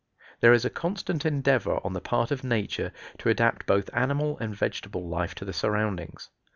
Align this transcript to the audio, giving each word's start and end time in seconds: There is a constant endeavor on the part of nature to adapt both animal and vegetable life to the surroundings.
There 0.39 0.51
is 0.51 0.65
a 0.65 0.71
constant 0.71 1.27
endeavor 1.27 1.79
on 1.83 1.93
the 1.93 2.01
part 2.01 2.31
of 2.31 2.43
nature 2.43 2.91
to 3.19 3.29
adapt 3.29 3.67
both 3.67 3.87
animal 3.93 4.35
and 4.39 4.55
vegetable 4.55 5.07
life 5.07 5.35
to 5.35 5.45
the 5.45 5.53
surroundings. 5.53 6.31